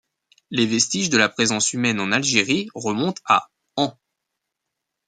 [0.49, 3.95] Les vestiges de la présence humaine en Algérie remontent à ans.